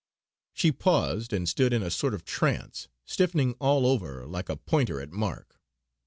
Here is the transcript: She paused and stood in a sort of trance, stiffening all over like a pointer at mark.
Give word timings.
She 0.55 0.71
paused 0.71 1.31
and 1.31 1.47
stood 1.47 1.71
in 1.73 1.83
a 1.83 1.91
sort 1.91 2.15
of 2.15 2.25
trance, 2.25 2.87
stiffening 3.05 3.53
all 3.59 3.85
over 3.85 4.25
like 4.25 4.49
a 4.49 4.55
pointer 4.55 4.99
at 4.99 5.11
mark. 5.11 5.59